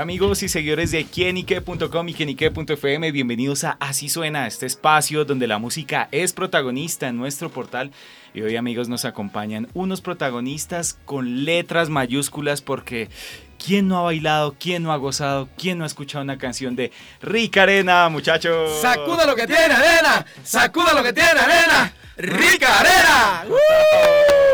[0.00, 5.58] Amigos y seguidores de quienique.com y quienique.fm, bienvenidos a Así Suena, este espacio donde la
[5.58, 7.92] música es protagonista en nuestro portal.
[8.32, 13.10] Y hoy amigos nos acompañan unos protagonistas con letras mayúsculas porque
[13.64, 14.56] ¿quién no ha bailado?
[14.58, 15.48] ¿Quién no ha gozado?
[15.58, 18.80] ¿Quién no ha escuchado una canción de Rica Arena, muchachos?
[18.80, 20.24] ¡Sacuda lo que tiene arena!
[20.42, 21.92] ¡Sacuda lo que tiene arena!
[22.16, 23.44] ¡Rica Arena!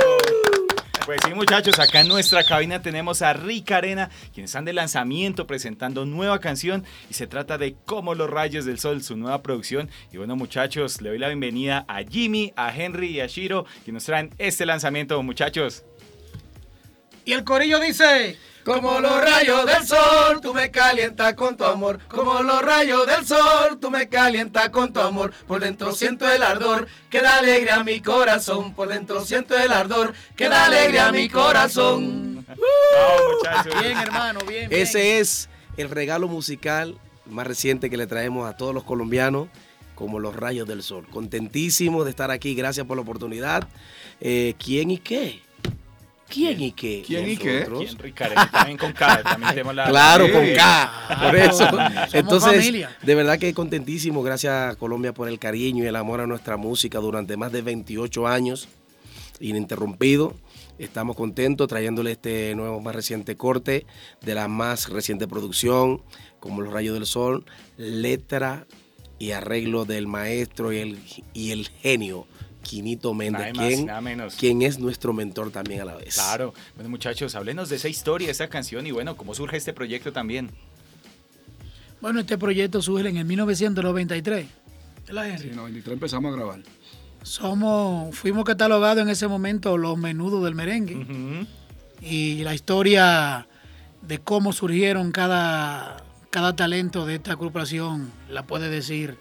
[1.06, 5.46] Pues sí, muchachos, acá en nuestra cabina tenemos a Rica Arena, quienes están de lanzamiento
[5.46, 9.88] presentando nueva canción y se trata de Como los rayos del sol, su nueva producción.
[10.12, 13.92] Y bueno, muchachos, le doy la bienvenida a Jimmy, a Henry y a Shiro, que
[13.92, 15.84] nos traen este lanzamiento, muchachos.
[17.24, 18.36] Y el corillo dice...
[18.66, 22.00] Como los rayos del sol, tú me calientas con tu amor.
[22.08, 25.32] Como los rayos del sol, tú me calientas con tu amor.
[25.46, 28.74] Por dentro siento el ardor que da alegría a mi corazón.
[28.74, 32.44] Por dentro siento el ardor que da alegría a mi corazón.
[33.80, 34.82] bien, hermano, bien, bien.
[34.82, 39.46] Ese es el regalo musical más reciente que le traemos a todos los colombianos
[39.94, 41.06] como los rayos del sol.
[41.08, 43.68] Contentísimo de estar aquí, gracias por la oportunidad.
[44.20, 45.45] Eh, ¿Quién y qué?
[46.28, 47.02] ¿Quién y qué?
[47.06, 47.66] ¿Quién y qué?
[47.66, 48.14] ¿Quién,
[48.50, 49.88] también con K, también tenemos la...
[49.88, 51.68] Claro, con K, por eso.
[52.12, 56.26] Entonces, de verdad que contentísimo, gracias a Colombia por el cariño y el amor a
[56.26, 58.68] nuestra música durante más de 28 años,
[59.40, 60.34] ininterrumpido.
[60.78, 63.86] Estamos contentos trayéndole este nuevo más reciente corte
[64.20, 66.02] de la más reciente producción,
[66.40, 68.66] como Los Rayos del Sol, letra
[69.18, 70.98] y arreglo del maestro y el,
[71.32, 72.26] y el genio
[72.66, 73.52] Quinito Méndez,
[74.36, 76.14] quien, es nuestro mentor también a la vez.
[76.14, 76.52] Claro.
[76.74, 80.12] Bueno, muchachos, háblenos de esa historia, de esa canción y bueno, cómo surge este proyecto
[80.12, 80.50] también.
[82.00, 84.46] Bueno, este proyecto surge en el 1993.
[85.08, 86.60] ¿La sí, en 93 empezamos a grabar.
[87.22, 91.46] Somos, fuimos catalogados en ese momento los menudos del merengue.
[92.00, 93.46] Y la historia
[94.02, 99.18] de cómo surgieron cada, cada talento de esta agrupación la puede decir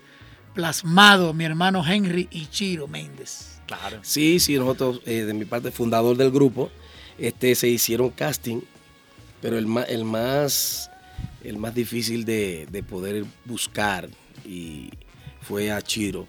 [0.56, 3.60] plasmado mi hermano Henry y Chiro Méndez.
[3.68, 4.00] Claro.
[4.02, 6.72] Sí, sí, nosotros, eh, de mi parte, fundador del grupo,
[7.20, 8.62] este, se hicieron casting,
[9.42, 10.90] pero el más, el más,
[11.44, 14.08] el más difícil de, poder buscar
[14.46, 14.90] y
[15.42, 16.26] fue a Chiro.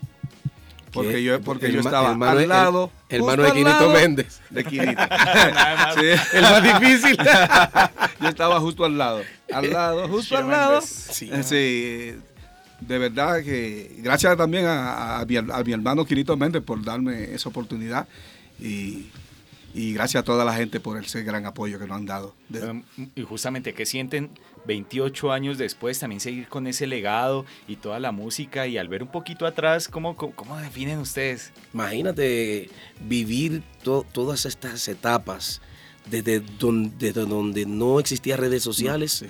[0.93, 2.91] Porque yo, porque yo estaba al lado.
[3.11, 4.41] El, hermano de Quinito Méndez.
[4.49, 5.03] De Quinito.
[6.33, 7.19] El más difícil.
[8.21, 9.21] yo estaba justo al lado.
[9.53, 10.81] Al lado, justo al lado.
[10.81, 11.31] Sí.
[11.43, 12.15] sí
[12.81, 18.07] de verdad que gracias también a, mi, hermano Quirito Méndez por darme esa oportunidad
[18.61, 19.07] y,
[19.75, 22.35] gracias a toda la gente por ese gran apoyo que nos han dado.
[23.15, 24.31] Y justamente, ¿qué sienten
[24.67, 29.03] 28 años después también seguir con ese legado y toda la música y al ver
[29.03, 31.53] un poquito atrás, ¿cómo, cómo, definen ustedes?
[31.75, 32.71] Imagínate
[33.07, 35.61] vivir todas estas etapas
[36.11, 39.25] desde donde, donde no existían redes sociales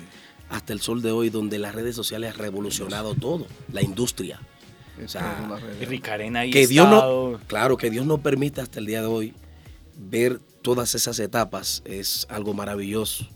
[0.49, 4.39] hasta el sol de hoy, donde las redes sociales han revolucionado todo, la industria.
[5.03, 9.01] O sea, Ricarena y que Dios no, claro, que Dios nos permita hasta el día
[9.01, 9.33] de hoy
[9.95, 13.27] ver todas esas etapas es algo maravilloso.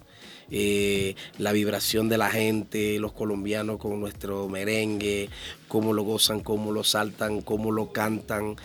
[0.54, 5.30] Eh, la vibración de la gente, los colombianos con nuestro merengue,
[5.70, 8.58] cómo lo gozan, cómo lo saltan, cómo lo cantan.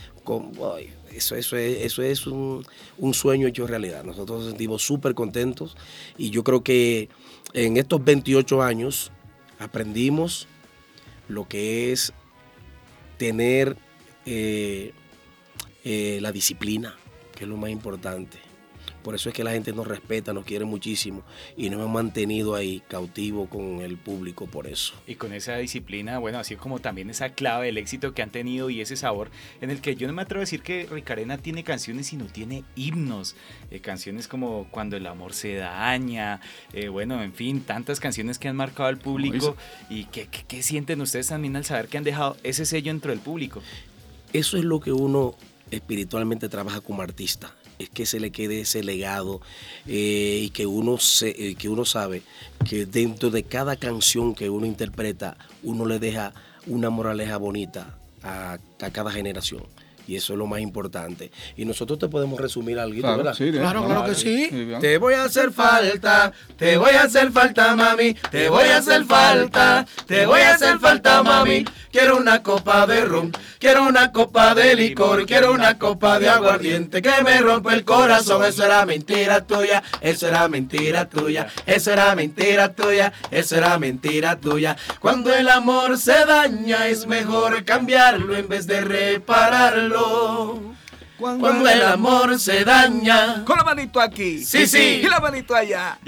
[1.12, 2.64] Eso, eso es, eso es un,
[2.98, 4.04] un sueño hecho realidad.
[4.04, 5.76] Nosotros nos sentimos súper contentos
[6.16, 7.08] y yo creo que
[7.52, 9.10] en estos 28 años
[9.58, 10.48] aprendimos
[11.28, 12.12] lo que es
[13.16, 13.76] tener
[14.26, 14.92] eh,
[15.84, 16.94] eh, la disciplina,
[17.34, 18.38] que es lo más importante.
[19.06, 21.22] Por eso es que la gente nos respeta, nos quiere muchísimo
[21.56, 24.94] y nos hemos mantenido ahí cautivo con el público por eso.
[25.06, 28.68] Y con esa disciplina, bueno, así como también esa clave del éxito que han tenido
[28.68, 29.30] y ese sabor
[29.60, 32.64] en el que yo no me atrevo a decir que Ricarena tiene canciones, sino tiene
[32.74, 33.36] himnos.
[33.70, 36.40] Eh, canciones como Cuando el amor se daña,
[36.72, 39.56] eh, bueno, en fin, tantas canciones que han marcado al público.
[39.88, 43.20] ¿Y qué, qué sienten ustedes también al saber que han dejado ese sello dentro del
[43.20, 43.62] público?
[44.32, 45.36] Eso es lo que uno
[45.70, 49.40] espiritualmente trabaja como artista es que se le quede ese legado
[49.86, 52.22] eh, y que uno, se, eh, que uno sabe
[52.68, 56.32] que dentro de cada canción que uno interpreta, uno le deja
[56.66, 58.58] una moraleja bonita a,
[58.92, 59.62] cada generación.
[60.06, 61.30] Y eso es lo más importante.
[61.56, 63.36] Y nosotros te podemos resumir algo, claro, ¿verdad?
[63.36, 64.48] claro, claro que sí.
[64.80, 68.14] Te voy a hacer falta, te voy a hacer falta, mami.
[68.30, 71.64] Te voy a hacer falta, te voy a hacer falta, mami.
[71.90, 77.00] Quiero una copa de ron Quiero una copa de licor, quiero una copa de aguardiente
[77.00, 78.44] que me rompe el corazón.
[78.44, 84.36] Eso era mentira tuya, eso era mentira tuya, eso era mentira tuya, eso era mentira
[84.36, 84.76] tuya.
[85.00, 89.95] Cuando el amor se daña es mejor cambiarlo en vez de repararlo.
[89.96, 90.85] 走。
[91.18, 93.44] Cuando, el amor se daña.
[93.44, 94.44] Con la manito aquí.
[94.44, 95.00] Sí, sí.
[95.02, 95.98] Y la manito allá.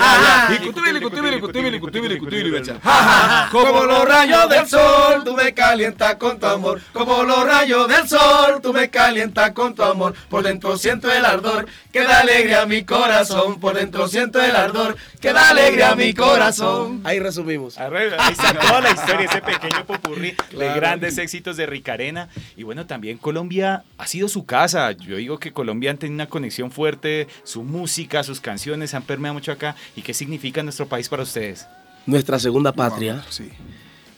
[3.50, 6.80] Como los rayos del sol, tú me calientas con tu amor.
[6.92, 10.14] Como los rayos del sol, tú me calientas con tu amor.
[10.28, 13.58] Por dentro siento el ardor que da alegría a mi corazón.
[13.60, 17.00] Por dentro siento el ardor que da alegría a mi corazón.
[17.04, 17.78] Ahí resumimos.
[17.78, 22.28] Ahí está toda la historia, ese pequeño popurrí de grandes éxitos de Ricarena.
[22.56, 26.70] Y bueno, también Colombia ha sido su casa yo digo que Colombia tiene una conexión
[26.70, 29.76] fuerte, su música, sus canciones han permeado mucho acá.
[29.96, 31.66] ¿Y qué significa nuestro país para ustedes?
[32.06, 33.24] Nuestra segunda patria,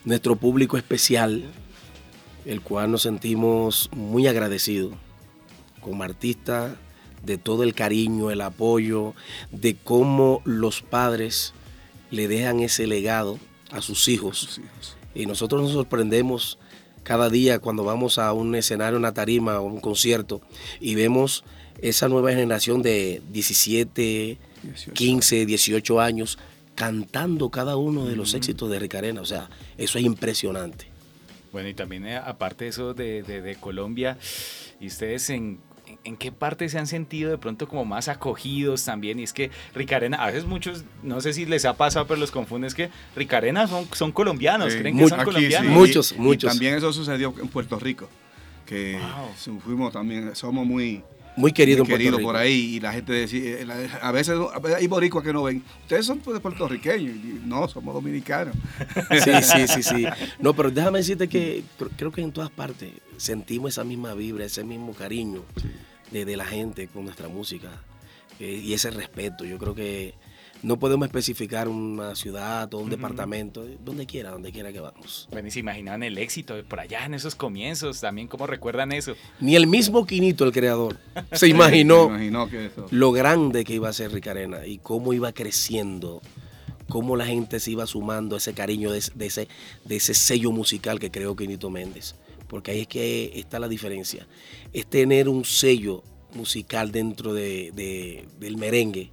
[0.05, 1.45] nuestro público especial,
[2.45, 4.95] el cual nos sentimos muy agradecidos
[5.81, 6.73] como artistas
[7.23, 9.15] de todo el cariño, el apoyo,
[9.51, 11.53] de cómo los padres
[12.11, 13.39] le dejan ese legado
[13.71, 14.61] a sus hijos.
[15.15, 16.59] Y nosotros nos sorprendemos
[17.03, 20.41] cada día cuando vamos a un escenario, una tarima o un concierto
[20.81, 21.45] y vemos
[21.81, 24.39] esa nueva generación de 17,
[24.93, 26.39] 15, 18 años
[26.75, 29.21] cantando cada uno de los éxitos de Ricarena.
[29.21, 30.87] O sea, eso es impresionante.
[31.53, 34.19] Bueno, y también eh, aparte de eso de, de Colombia,
[34.81, 35.59] y ustedes en
[36.05, 39.19] en qué parte se han sentido de pronto como más acogidos también.
[39.19, 42.31] Y es que Ricarena, a veces muchos, no sé si les ha pasado, pero los
[42.31, 45.73] confunden, es que Ricarena son, son colombianos, creen que son colombianos.
[45.73, 46.51] Muchos, muchos.
[46.51, 48.09] también eso sucedió en Puerto Rico,
[48.67, 48.99] que
[49.65, 51.03] fuimos también, somos muy...
[51.37, 54.37] Muy queridos querido por ahí y la gente decía, eh, a veces
[54.77, 57.15] hay boricuas que no ven, ustedes son de puertorriqueños,
[57.45, 58.55] no, somos dominicanos.
[59.25, 60.07] Sí, sí, sí, sí.
[60.41, 61.63] No, pero déjame decirte que
[61.97, 65.45] creo que en todas partes sentimos esa misma vibra, ese mismo cariño
[66.11, 67.69] de, la gente con nuestra música
[68.39, 69.45] eh, y ese respeto.
[69.45, 70.15] Yo creo que
[70.63, 75.29] no podemos especificar una ciudad o un departamento, donde quiera, donde quiera que vamos.
[75.31, 79.15] Bueno, y se imaginaban el éxito por allá en esos comienzos, también cómo recuerdan eso.
[79.41, 80.99] Ni el mismo Quinito, el creador,
[81.33, 82.11] se imaginó,
[82.91, 86.21] lo grande que iba a ser Ricarena y cómo iba creciendo,
[86.89, 89.49] cómo la gente se iba sumando a ese cariño de, ese,
[89.85, 92.17] de ese sello musical que creó Quinito Méndez.
[92.51, 94.27] Porque ahí es que está la diferencia.
[94.73, 96.03] Es tener un sello
[96.35, 99.11] musical dentro de, del merengue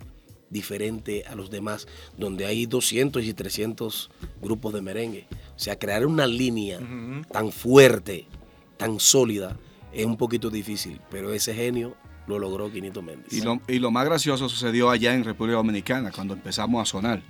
[0.50, 1.88] diferente a los demás,
[2.18, 4.10] donde hay 200 y 300
[4.42, 5.28] grupos de merengue.
[5.56, 6.80] O sea, crear una línea
[7.32, 8.26] tan fuerte,
[8.76, 9.56] tan sólida,
[9.94, 11.96] es un poquito difícil, pero ese genio
[12.26, 13.32] lo logró Quinito Méndez.
[13.32, 17.22] Y lo, y lo más gracioso sucedió allá en República Dominicana, cuando empezamos a sonar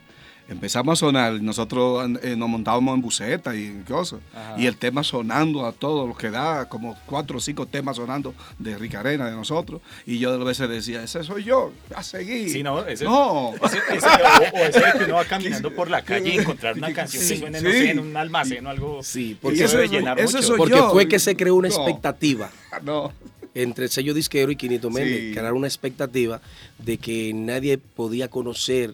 [0.47, 4.19] empezamos a sonar, nosotros eh, nos montábamos en buceta y cosas,
[4.57, 8.33] y el tema sonando a todos los que da, como cuatro o cinco temas sonando
[8.57, 12.49] de Ricarena, de nosotros, y yo de veces decía, ese soy yo, a seguir.
[12.49, 13.53] Sí, no, ese, no.
[13.55, 17.38] Ese, o, ese que uno va caminando por la calle y encontrar una canción que
[17.38, 19.03] suene, no sé, en un almacén o algo.
[19.03, 20.55] Sí, porque, eso, llenar mucho.
[20.55, 22.50] porque fue que se creó una expectativa.
[22.83, 23.11] No
[23.55, 26.41] entre el sello disquero y Quinito Méndez, crear una expectativa
[26.77, 28.93] de que nadie podía conocer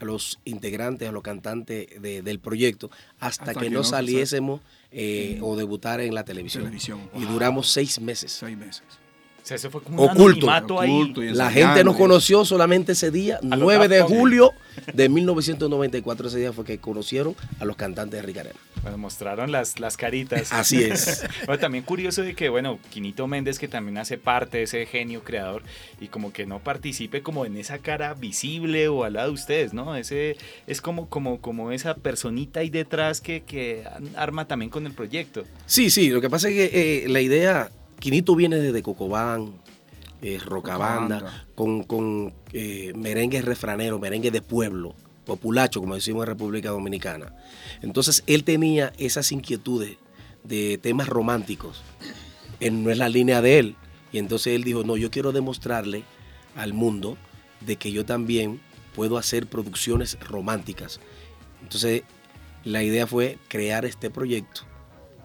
[0.00, 4.60] a los integrantes, a los cantantes del proyecto, hasta, que, no, saliésemos
[4.90, 6.72] eh, o debutar en la televisión.
[7.14, 8.32] Y duramos seis meses.
[8.32, 8.82] Seis meses.
[9.44, 10.80] O sea, eso fue como un oculto.
[10.80, 11.12] ahí.
[11.34, 14.52] La gente nos conoció solamente ese día, 9 de julio
[14.94, 16.28] de 1994.
[16.28, 18.58] Ese día fue que conocieron a los cantantes de Ricarena.
[18.84, 20.52] Bueno, mostraron las, las caritas.
[20.52, 21.26] Así es.
[21.46, 25.24] bueno, también curioso de que, bueno, Quinito Méndez, que también hace parte de ese genio
[25.24, 25.62] creador,
[26.00, 29.72] y como que no participe como en esa cara visible o al lado de ustedes,
[29.72, 29.96] ¿no?
[29.96, 30.36] Ese
[30.66, 33.84] es como, como, como esa personita ahí detrás que, que
[34.16, 35.44] arma también con el proyecto.
[35.64, 39.54] Sí, sí, lo que pasa es que eh, la idea Quinito viene desde Cocobán,
[40.20, 44.94] eh, Rocabanda, con, con eh, merengue refranero, merengue de pueblo,
[45.24, 47.34] populacho, como decimos en República Dominicana.
[47.82, 49.96] Entonces él tenía esas inquietudes
[50.42, 51.82] de temas románticos.
[52.60, 53.76] no es la línea de él.
[54.12, 56.04] Y entonces él dijo, no, yo quiero demostrarle
[56.54, 57.16] al mundo
[57.60, 58.60] de que yo también
[58.94, 61.00] puedo hacer producciones románticas.
[61.62, 62.02] Entonces
[62.64, 64.62] la idea fue crear este proyecto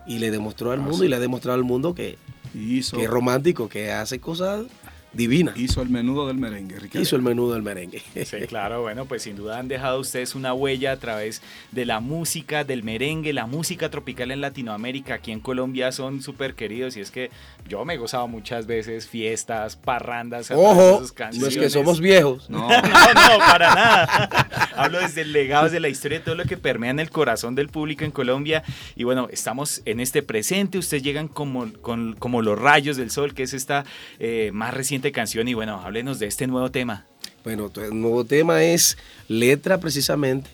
[0.07, 2.17] y le demostró al mundo y le ha demostrado al mundo que
[2.51, 4.65] que romántico, que hace cosas
[5.13, 5.53] divina.
[5.55, 7.01] Hizo el menudo del merengue, Ricardo.
[7.01, 8.01] Hizo el menudo del merengue.
[8.23, 11.99] Sí, claro, bueno, pues sin duda han dejado ustedes una huella a través de la
[11.99, 15.15] música, del merengue, la música tropical en Latinoamérica.
[15.15, 17.31] Aquí en Colombia son súper queridos y es que
[17.67, 20.51] yo me he gozado muchas veces fiestas, parrandas.
[20.51, 21.01] Ojo,
[21.33, 22.49] no es que somos viejos.
[22.59, 24.49] No, no, no, para nada.
[24.75, 27.55] Hablo desde el legado, de la historia, de todo lo que permea en el corazón
[27.55, 28.63] del público en Colombia.
[28.95, 33.43] Y bueno, estamos en este presente, ustedes llegan como, como los rayos del sol, que
[33.43, 33.85] es esta
[34.19, 35.47] eh, más reciente canción.
[35.47, 37.05] Y bueno, háblenos de este nuevo tema.
[37.43, 40.49] Bueno, el nuevo tema es letra precisamente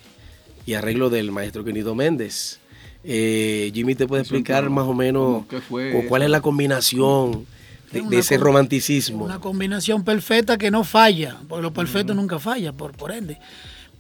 [0.65, 2.59] y arreglo del maestro Querido Méndez.
[3.03, 5.45] Eh, Jimmy te puede explicar más o menos
[6.07, 7.45] cuál es la combinación
[7.91, 9.25] de, ese romanticismo.
[9.25, 13.39] Una combinación perfecta que no falla, porque lo perfecto nunca falla, por, por ende.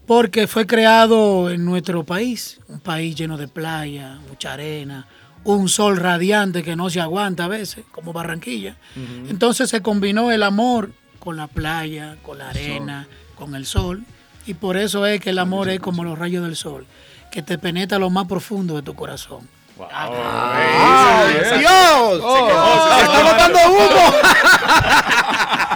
[0.05, 5.07] Porque fue creado en nuestro país, un país lleno de playa, mucha arena,
[5.45, 8.75] un sol radiante que no se aguanta a veces, como Barranquilla.
[9.29, 14.03] Entonces se combinó el amor con la playa, con la arena, con el sol.
[14.47, 16.85] Y por eso es que el amor es como los rayos del sol,
[17.31, 19.47] que te penetra lo más profundo de tu corazón.
[19.91, 21.51] ¡Ah, Dios!
[21.51, 24.13] se, está botando humo!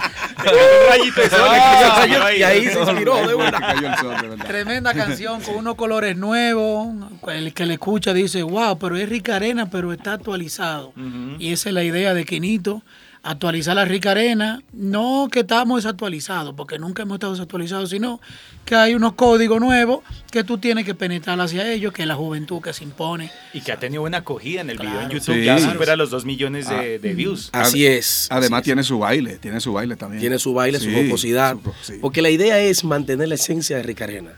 [2.36, 6.88] y ahí se inspiró de Tremenda canción con unos colores nuevos.
[7.28, 10.92] El que le escucha dice, wow, pero es rica arena, pero está actualizado.
[11.38, 12.82] Y esa es la idea de Quinito
[13.22, 18.20] actualizar la rica arena, no que estamos desactualizados, porque nunca hemos estado desactualizados, sino
[18.64, 20.00] que hay unos códigos nuevos
[20.30, 23.30] que tú tienes que penetrar hacia ellos, que es la juventud que se impone.
[23.52, 26.24] Y que ha tenido buena acogida en el video en YouTube, ya supera los dos
[26.24, 27.50] millones de, ah, views.
[27.52, 28.28] Así es.
[28.30, 30.20] Además tiene su baile, tiene su baile también.
[30.20, 31.56] Tiene su baile, su jocosidad,
[32.00, 34.32] porque la idea es mantener la esencia de rica arena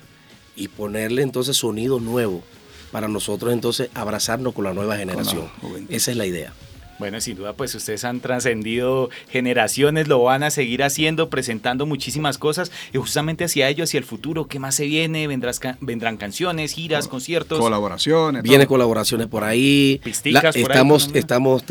[0.57, 2.43] y ponerle entonces sonido nuevo
[2.91, 5.49] para nosotros entonces abrazarnos con la nueva generación.
[5.89, 6.53] Esa es la idea.
[7.03, 12.39] Bueno, sin duda, pues ustedes han trascendido generaciones, lo van a seguir haciendo, presentando muchísimas
[12.39, 15.27] cosas y justamente hacia ello, hacia el futuro, ¿qué más se viene?
[15.27, 17.59] ¿Vendrás, vendrán canciones, giras, conciertos.
[17.59, 18.45] Colaboraciones.
[18.45, 20.01] Viene colaboraciones por ahí.
[20.05, 21.65] Pisticas por estamos, ahí estamos,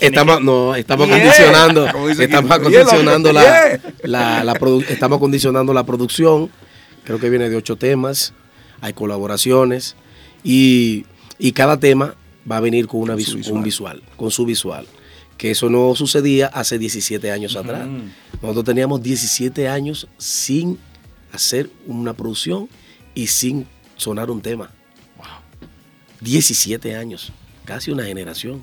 [0.00, 1.86] estamos, no, estamos acondicionando,
[2.18, 6.50] estamos acondicionando la, la, estamos acondicionando la producción.
[7.04, 8.32] Creo que viene de ocho temas,
[8.80, 9.94] hay colaboraciones
[10.42, 11.06] y,
[11.38, 12.16] y cada tema
[12.50, 14.86] va a venir con una un visual, con su visual.
[15.36, 17.86] Que eso no sucedía hace 17 años atrás.
[18.40, 20.78] Nosotros teníamos 17 años sin
[21.32, 22.68] hacer una producción
[23.14, 24.70] y sin sonar un tema.
[25.18, 25.26] Wow.
[26.20, 27.32] 17 años,
[27.64, 28.62] casi una generación.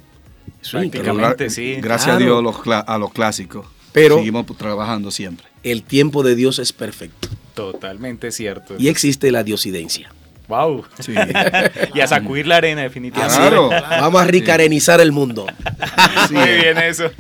[0.72, 1.76] Prácticamente, sí.
[1.80, 3.68] Gracias a Dios a los, clásicos.
[3.92, 5.46] Pero seguimos trabajando siempre.
[5.62, 7.30] El tiempo de Dios es perfecto.
[7.54, 8.76] Totalmente cierto.
[8.80, 10.12] Y existe la diosidencia.
[10.48, 10.84] Wow.
[11.94, 13.38] y a sacudir la arena, definitivamente.
[13.38, 13.70] Claro.
[13.70, 15.46] Vamos a ricarenizar el mundo.
[16.32, 17.12] Muy bien eso.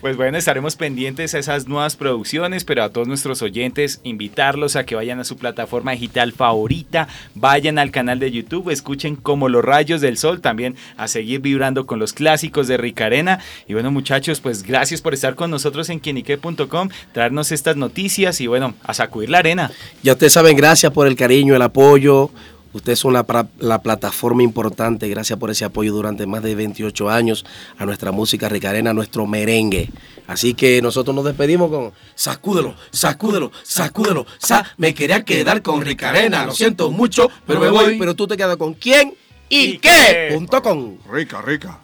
[0.00, 4.84] Pues bueno, estaremos pendientes a esas nuevas producciones, pero a todos nuestros oyentes, invitarlos a
[4.84, 9.64] que vayan a su plataforma digital favorita, vayan al canal de YouTube, escuchen como los
[9.64, 13.40] rayos del sol, también a seguir vibrando con los clásicos de Ricarena.
[13.68, 18.46] Y bueno, muchachos, pues gracias por estar con nosotros en quienique.com, traernos estas noticias y
[18.46, 19.70] bueno, a sacudir la arena.
[20.02, 22.30] Ya ustedes saben, gracias por el cariño, el apoyo.
[22.76, 23.26] Ustedes son la,
[23.58, 27.44] la, plataforma importante, gracias por ese apoyo durante más de 28 años
[27.78, 29.88] a nuestra música ricarena, a nuestro merengue.
[30.26, 36.44] Así que nosotros nos despedimos con sacúdelo, sacúdelo, sacúdelo, sa me quería quedar con Ricarena,
[36.44, 39.14] lo siento mucho, pero me voy, pero tú te quedas con quién
[39.48, 40.30] y, qué.
[40.34, 40.98] Punto com.
[41.10, 41.80] Rica, rica.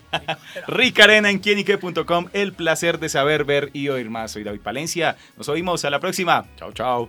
[0.67, 4.33] Ricarena en quienique.com, el placer de saber, ver y oír más.
[4.33, 6.45] Soy David Palencia, nos oímos a la próxima.
[6.57, 7.09] Chao, chao.